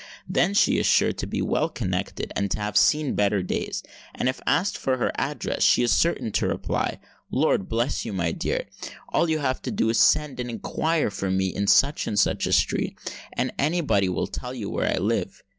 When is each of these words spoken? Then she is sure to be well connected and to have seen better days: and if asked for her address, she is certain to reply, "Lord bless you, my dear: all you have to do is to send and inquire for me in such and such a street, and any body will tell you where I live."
Then 0.27 0.55
she 0.55 0.79
is 0.79 0.87
sure 0.87 1.11
to 1.13 1.27
be 1.27 1.43
well 1.43 1.69
connected 1.69 2.33
and 2.35 2.49
to 2.49 2.59
have 2.59 2.75
seen 2.75 3.13
better 3.13 3.43
days: 3.43 3.83
and 4.15 4.27
if 4.27 4.41
asked 4.47 4.75
for 4.75 4.97
her 4.97 5.11
address, 5.13 5.61
she 5.61 5.83
is 5.83 5.91
certain 5.91 6.31
to 6.31 6.47
reply, 6.47 6.99
"Lord 7.29 7.69
bless 7.69 8.03
you, 8.03 8.11
my 8.11 8.31
dear: 8.31 8.65
all 9.09 9.29
you 9.29 9.37
have 9.37 9.61
to 9.61 9.69
do 9.69 9.89
is 9.89 9.97
to 9.99 10.03
send 10.03 10.39
and 10.39 10.49
inquire 10.49 11.11
for 11.11 11.29
me 11.29 11.53
in 11.53 11.67
such 11.67 12.07
and 12.07 12.17
such 12.19 12.47
a 12.47 12.51
street, 12.51 12.97
and 13.33 13.53
any 13.59 13.81
body 13.81 14.09
will 14.09 14.25
tell 14.25 14.55
you 14.55 14.71
where 14.71 14.91
I 14.91 14.97
live." 14.97 15.43